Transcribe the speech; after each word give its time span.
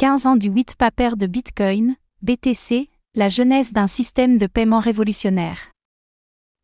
15 0.00 0.24
ans 0.24 0.36
du 0.36 0.48
8 0.48 0.76
paper 0.76 1.10
de 1.18 1.26
Bitcoin, 1.26 1.94
BTC, 2.22 2.88
la 3.14 3.28
genèse 3.28 3.72
d'un 3.72 3.86
système 3.86 4.38
de 4.38 4.46
paiement 4.46 4.80
révolutionnaire. 4.80 5.72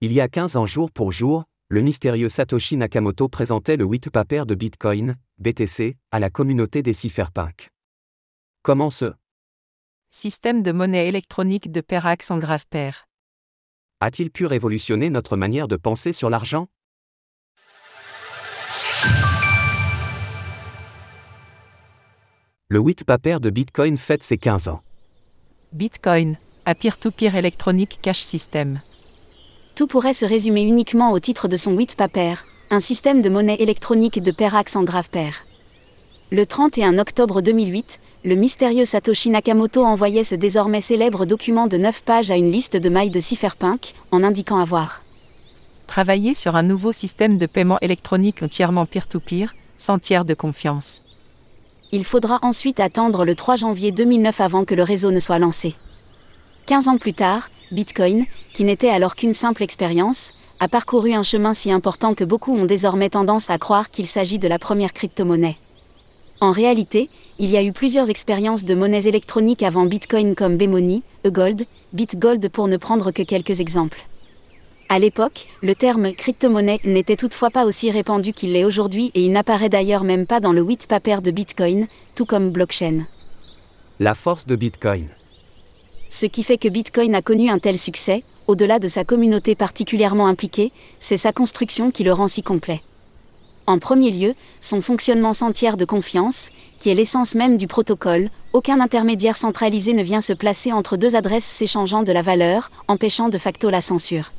Il 0.00 0.12
y 0.12 0.20
a 0.20 0.28
15 0.28 0.54
ans 0.54 0.66
jour 0.66 0.92
pour 0.92 1.10
jour, 1.10 1.42
le 1.68 1.82
mystérieux 1.82 2.28
Satoshi 2.28 2.76
Nakamoto 2.76 3.28
présentait 3.28 3.76
le 3.76 3.86
8 3.86 4.10
paper 4.10 4.44
de 4.46 4.54
Bitcoin, 4.54 5.16
BTC, 5.38 5.96
à 6.12 6.20
la 6.20 6.30
communauté 6.30 6.84
des 6.84 6.92
cypherpunks. 6.92 7.70
Comment 8.62 8.90
ce 8.90 9.12
Système 10.10 10.62
de 10.62 10.70
monnaie 10.70 11.08
électronique 11.08 11.72
de 11.72 11.80
Perax 11.80 12.30
en 12.30 12.38
grave 12.38 12.66
pair. 12.70 13.08
a-t-il 13.98 14.30
pu 14.30 14.46
révolutionner 14.46 15.10
notre 15.10 15.36
manière 15.36 15.66
de 15.66 15.74
penser 15.74 16.12
sur 16.12 16.30
l'argent? 16.30 16.68
Le 22.70 22.80
8 22.80 23.04
paper 23.04 23.40
de 23.40 23.50
Bitcoin 23.50 23.98
fête 23.98 24.22
ses 24.22 24.38
15 24.38 24.68
ans. 24.68 24.80
Bitcoin, 25.74 26.38
à 26.64 26.74
peer-to-peer 26.74 27.36
électronique 27.36 27.98
cash 28.00 28.20
system. 28.20 28.80
Tout 29.74 29.86
pourrait 29.86 30.14
se 30.14 30.24
résumer 30.24 30.62
uniquement 30.62 31.12
au 31.12 31.20
titre 31.20 31.46
de 31.46 31.58
son 31.58 31.72
8 31.72 31.94
paper, 31.94 32.36
un 32.70 32.80
système 32.80 33.20
de 33.20 33.28
monnaie 33.28 33.58
électronique 33.60 34.22
de 34.22 34.30
Perax 34.30 34.76
en 34.76 34.82
grave 34.82 35.10
pair. 35.10 35.44
Le 36.32 36.46
31 36.46 36.98
octobre 36.98 37.42
2008, 37.42 37.98
le 38.24 38.34
mystérieux 38.34 38.86
Satoshi 38.86 39.28
Nakamoto 39.28 39.84
envoyait 39.84 40.24
ce 40.24 40.34
désormais 40.34 40.80
célèbre 40.80 41.26
document 41.26 41.66
de 41.66 41.76
9 41.76 42.02
pages 42.02 42.30
à 42.30 42.36
une 42.38 42.50
liste 42.50 42.78
de 42.78 42.88
mailles 42.88 43.10
de 43.10 43.20
cypherpunk, 43.20 43.92
en 44.10 44.24
indiquant 44.24 44.58
avoir 44.58 45.02
Travailler 45.86 46.32
sur 46.32 46.56
un 46.56 46.62
nouveau 46.62 46.92
système 46.92 47.36
de 47.36 47.44
paiement 47.44 47.78
électronique 47.82 48.42
entièrement 48.42 48.86
peer-to-peer, 48.86 49.54
sans 49.76 49.98
tiers 49.98 50.24
de 50.24 50.32
confiance. 50.32 51.04
Il 51.96 52.04
faudra 52.04 52.40
ensuite 52.42 52.80
attendre 52.80 53.24
le 53.24 53.36
3 53.36 53.54
janvier 53.54 53.92
2009 53.92 54.40
avant 54.40 54.64
que 54.64 54.74
le 54.74 54.82
réseau 54.82 55.12
ne 55.12 55.20
soit 55.20 55.38
lancé. 55.38 55.76
15 56.66 56.88
ans 56.88 56.98
plus 56.98 57.12
tard, 57.12 57.50
Bitcoin, 57.70 58.24
qui 58.52 58.64
n'était 58.64 58.88
alors 58.88 59.14
qu'une 59.14 59.32
simple 59.32 59.62
expérience, 59.62 60.32
a 60.58 60.66
parcouru 60.66 61.12
un 61.12 61.22
chemin 61.22 61.52
si 61.52 61.70
important 61.70 62.14
que 62.14 62.24
beaucoup 62.24 62.52
ont 62.52 62.64
désormais 62.64 63.10
tendance 63.10 63.48
à 63.48 63.58
croire 63.58 63.90
qu'il 63.90 64.08
s'agit 64.08 64.40
de 64.40 64.48
la 64.48 64.58
première 64.58 64.92
crypto-monnaie. 64.92 65.56
En 66.40 66.50
réalité, 66.50 67.10
il 67.38 67.48
y 67.48 67.56
a 67.56 67.62
eu 67.62 67.70
plusieurs 67.70 68.10
expériences 68.10 68.64
de 68.64 68.74
monnaies 68.74 69.06
électroniques 69.06 69.62
avant 69.62 69.86
Bitcoin 69.86 70.34
comme 70.34 70.56
Bmoney, 70.56 71.02
eGold, 71.22 71.64
BitGold 71.92 72.48
pour 72.48 72.66
ne 72.66 72.76
prendre 72.76 73.12
que 73.12 73.22
quelques 73.22 73.60
exemples. 73.60 74.04
À 74.88 74.98
l'époque, 74.98 75.46
le 75.62 75.74
terme 75.74 76.12
crypto-monnaie 76.12 76.80
n'était 76.84 77.16
toutefois 77.16 77.50
pas 77.50 77.64
aussi 77.64 77.90
répandu 77.90 78.32
qu'il 78.32 78.52
l'est 78.52 78.64
aujourd'hui 78.64 79.10
et 79.14 79.24
il 79.24 79.32
n'apparaît 79.32 79.70
d'ailleurs 79.70 80.04
même 80.04 80.26
pas 80.26 80.40
dans 80.40 80.52
le 80.52 80.62
8 80.62 80.86
paper 80.86 81.16
de 81.22 81.30
Bitcoin, 81.30 81.86
tout 82.14 82.26
comme 82.26 82.50
blockchain. 82.50 83.06
La 83.98 84.14
force 84.14 84.46
de 84.46 84.56
Bitcoin. 84.56 85.08
Ce 86.10 86.26
qui 86.26 86.42
fait 86.42 86.58
que 86.58 86.68
Bitcoin 86.68 87.14
a 87.14 87.22
connu 87.22 87.48
un 87.48 87.58
tel 87.58 87.78
succès, 87.78 88.22
au-delà 88.46 88.78
de 88.78 88.88
sa 88.88 89.04
communauté 89.04 89.54
particulièrement 89.54 90.26
impliquée, 90.26 90.70
c'est 91.00 91.16
sa 91.16 91.32
construction 91.32 91.90
qui 91.90 92.04
le 92.04 92.12
rend 92.12 92.28
si 92.28 92.42
complet. 92.42 92.82
En 93.66 93.78
premier 93.78 94.10
lieu, 94.10 94.34
son 94.60 94.82
fonctionnement 94.82 95.32
sans 95.32 95.50
tiers 95.52 95.78
de 95.78 95.86
confiance, 95.86 96.50
qui 96.78 96.90
est 96.90 96.94
l'essence 96.94 97.34
même 97.34 97.56
du 97.56 97.66
protocole, 97.66 98.28
aucun 98.52 98.78
intermédiaire 98.78 99.38
centralisé 99.38 99.94
ne 99.94 100.02
vient 100.02 100.20
se 100.20 100.34
placer 100.34 100.70
entre 100.70 100.98
deux 100.98 101.16
adresses 101.16 101.46
s'échangeant 101.46 102.02
de 102.02 102.12
la 102.12 102.20
valeur, 102.20 102.70
empêchant 102.86 103.30
de 103.30 103.38
facto 103.38 103.70
la 103.70 103.80
censure. 103.80 104.32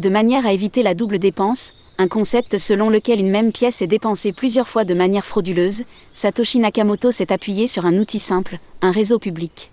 De 0.00 0.08
manière 0.08 0.46
à 0.46 0.52
éviter 0.52 0.84
la 0.84 0.94
double 0.94 1.18
dépense, 1.18 1.72
un 1.98 2.06
concept 2.06 2.56
selon 2.56 2.88
lequel 2.88 3.18
une 3.18 3.32
même 3.32 3.50
pièce 3.50 3.82
est 3.82 3.88
dépensée 3.88 4.32
plusieurs 4.32 4.68
fois 4.68 4.84
de 4.84 4.94
manière 4.94 5.24
frauduleuse, 5.24 5.82
Satoshi 6.12 6.60
Nakamoto 6.60 7.10
s'est 7.10 7.32
appuyé 7.32 7.66
sur 7.66 7.84
un 7.84 7.98
outil 7.98 8.20
simple, 8.20 8.60
un 8.80 8.92
réseau 8.92 9.18
public. 9.18 9.72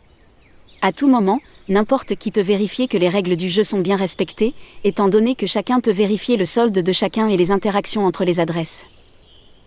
À 0.81 0.91
tout 0.91 1.07
moment, 1.07 1.41
n'importe 1.69 2.15
qui 2.15 2.31
peut 2.31 2.41
vérifier 2.41 2.87
que 2.87 2.97
les 2.97 3.07
règles 3.07 3.35
du 3.35 3.51
jeu 3.51 3.61
sont 3.61 3.81
bien 3.81 3.97
respectées, 3.97 4.55
étant 4.83 5.09
donné 5.09 5.35
que 5.35 5.45
chacun 5.45 5.79
peut 5.79 5.91
vérifier 5.91 6.37
le 6.37 6.45
solde 6.45 6.73
de 6.73 6.91
chacun 6.91 7.27
et 7.27 7.37
les 7.37 7.51
interactions 7.51 8.03
entre 8.03 8.25
les 8.25 8.39
adresses. 8.39 8.87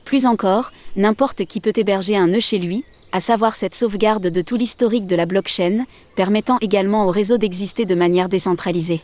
Plus 0.05 0.27
encore, 0.27 0.73
n'importe 0.97 1.45
qui 1.45 1.61
peut 1.61 1.73
héberger 1.77 2.17
un 2.17 2.27
nœud 2.27 2.41
chez 2.41 2.59
lui, 2.59 2.85
à 3.13 3.21
savoir 3.21 3.55
cette 3.55 3.77
sauvegarde 3.77 4.27
de 4.27 4.41
tout 4.41 4.57
l'historique 4.57 5.07
de 5.07 5.15
la 5.15 5.25
blockchain, 5.25 5.85
permettant 6.17 6.59
également 6.61 7.07
au 7.07 7.11
réseau 7.11 7.39
d'exister 7.39 7.85
de 7.85 7.95
manière 7.95 8.29
décentralisée. 8.29 9.03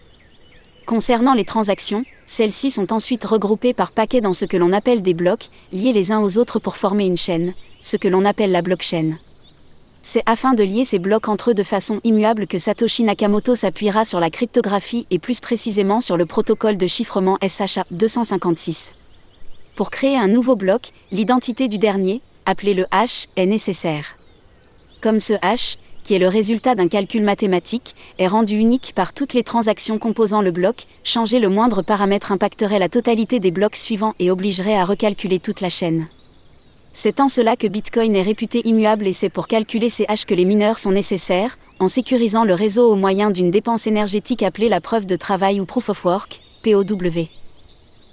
Concernant 0.86 1.32
les 1.32 1.46
transactions, 1.46 2.04
celles-ci 2.26 2.70
sont 2.70 2.92
ensuite 2.92 3.24
regroupées 3.24 3.72
par 3.72 3.90
paquets 3.90 4.20
dans 4.20 4.34
ce 4.34 4.44
que 4.44 4.58
l'on 4.58 4.72
appelle 4.72 5.00
des 5.00 5.14
blocs, 5.14 5.48
liés 5.72 5.94
les 5.94 6.12
uns 6.12 6.20
aux 6.20 6.36
autres 6.36 6.58
pour 6.58 6.76
former 6.76 7.06
une 7.06 7.16
chaîne, 7.16 7.54
ce 7.80 7.96
que 7.96 8.08
l'on 8.08 8.26
appelle 8.26 8.52
la 8.52 8.60
blockchain. 8.60 9.16
C'est 10.02 10.22
afin 10.26 10.52
de 10.52 10.62
lier 10.62 10.84
ces 10.84 10.98
blocs 10.98 11.28
entre 11.28 11.50
eux 11.50 11.54
de 11.54 11.62
façon 11.62 12.00
immuable 12.04 12.46
que 12.46 12.58
Satoshi 12.58 13.02
Nakamoto 13.04 13.54
s'appuiera 13.54 14.04
sur 14.04 14.20
la 14.20 14.28
cryptographie 14.28 15.06
et 15.10 15.18
plus 15.18 15.40
précisément 15.40 16.02
sur 16.02 16.18
le 16.18 16.26
protocole 16.26 16.76
de 16.76 16.86
chiffrement 16.86 17.38
SHA 17.40 17.86
256. 17.90 18.92
Pour 19.76 19.90
créer 19.90 20.18
un 20.18 20.28
nouveau 20.28 20.54
bloc, 20.54 20.90
l'identité 21.10 21.68
du 21.68 21.78
dernier, 21.78 22.20
appelé 22.44 22.74
le 22.74 22.84
hash, 22.90 23.28
est 23.36 23.46
nécessaire. 23.46 24.16
Comme 25.00 25.20
ce 25.20 25.32
hash, 25.40 25.78
qui 26.04 26.14
est 26.14 26.18
le 26.18 26.28
résultat 26.28 26.74
d'un 26.74 26.86
calcul 26.86 27.22
mathématique, 27.22 27.96
est 28.18 28.28
rendu 28.28 28.56
unique 28.56 28.92
par 28.94 29.12
toutes 29.12 29.32
les 29.32 29.42
transactions 29.42 29.98
composant 29.98 30.42
le 30.42 30.52
bloc, 30.52 30.86
changer 31.02 31.40
le 31.40 31.48
moindre 31.48 31.82
paramètre 31.82 32.30
impacterait 32.30 32.78
la 32.78 32.88
totalité 32.88 33.40
des 33.40 33.50
blocs 33.50 33.74
suivants 33.74 34.14
et 34.20 34.30
obligerait 34.30 34.76
à 34.76 34.84
recalculer 34.84 35.40
toute 35.40 35.60
la 35.60 35.70
chaîne. 35.70 36.06
C'est 36.92 37.18
en 37.18 37.28
cela 37.28 37.56
que 37.56 37.66
Bitcoin 37.66 38.14
est 38.14 38.22
réputé 38.22 38.62
immuable 38.68 39.08
et 39.08 39.12
c'est 39.12 39.28
pour 39.28 39.48
calculer 39.48 39.88
ces 39.88 40.04
haches 40.06 40.26
que 40.26 40.34
les 40.34 40.44
mineurs 40.44 40.78
sont 40.78 40.92
nécessaires, 40.92 41.56
en 41.80 41.88
sécurisant 41.88 42.44
le 42.44 42.54
réseau 42.54 42.92
au 42.92 42.94
moyen 42.94 43.30
d'une 43.30 43.50
dépense 43.50 43.88
énergétique 43.88 44.44
appelée 44.44 44.68
la 44.68 44.80
preuve 44.80 45.06
de 45.06 45.16
travail 45.16 45.60
ou 45.60 45.64
proof 45.64 45.88
of 45.88 46.04
work, 46.04 46.40
POW. 46.62 47.28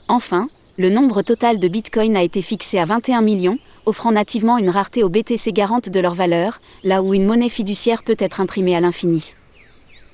Enfin, 0.07 0.47
le 0.77 0.89
nombre 0.89 1.21
total 1.21 1.59
de 1.59 1.67
Bitcoin 1.67 2.15
a 2.15 2.23
été 2.23 2.41
fixé 2.41 2.79
à 2.79 2.85
21 2.85 3.21
millions, 3.21 3.59
offrant 3.85 4.11
nativement 4.11 4.57
une 4.57 4.69
rareté 4.69 5.03
aux 5.03 5.09
BTC 5.09 5.51
garante 5.51 5.89
de 5.89 5.99
leur 5.99 6.15
valeur, 6.15 6.61
là 6.83 7.03
où 7.03 7.13
une 7.13 7.25
monnaie 7.25 7.49
fiduciaire 7.49 8.03
peut 8.03 8.15
être 8.19 8.39
imprimée 8.41 8.75
à 8.75 8.79
l'infini. 8.79 9.33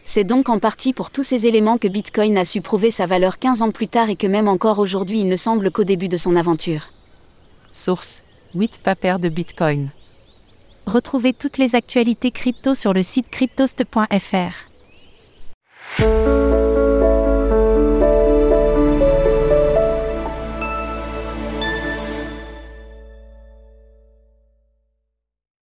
C'est 0.03 0.23
donc 0.23 0.47
en 0.49 0.57
partie 0.57 0.93
pour 0.93 1.11
tous 1.11 1.23
ces 1.23 1.47
éléments 1.47 1.77
que 1.77 1.87
Bitcoin 1.87 2.37
a 2.37 2.45
su 2.45 2.61
prouver 2.61 2.91
sa 2.91 3.05
valeur 3.05 3.39
15 3.39 3.61
ans 3.61 3.71
plus 3.71 3.89
tard 3.89 4.09
et 4.09 4.15
que 4.15 4.25
même 4.25 4.47
encore 4.47 4.79
aujourd'hui 4.79 5.19
il 5.19 5.27
ne 5.27 5.35
semble 5.35 5.69
qu'au 5.69 5.83
début 5.83 6.07
de 6.07 6.17
son 6.17 6.35
aventure. 6.37 6.87
Source 7.73 8.23
8 8.55 8.79
paper 8.83 9.17
de 9.19 9.27
Bitcoin. 9.29 9.89
Retrouvez 10.85 11.33
toutes 11.33 11.57
les 11.57 11.75
actualités 11.75 12.31
crypto 12.31 12.73
sur 12.73 12.93
le 12.93 13.03
site 13.03 13.29
cryptost.fr. 13.29 14.67